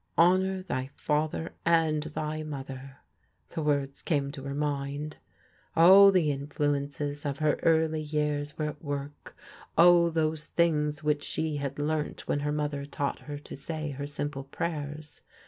[0.17, 2.97] "Honour thy father and thy mother."
[3.49, 5.17] The words came to her mind.
[5.75, 9.37] All the influences of her early years were at work.
[9.77, 14.07] All those things which she had learnt when her mother taught her to say her
[14.07, 15.21] simple prayers.